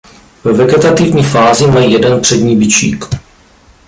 [0.43, 3.05] Ve vegetativní fázi mají jeden přední bičík.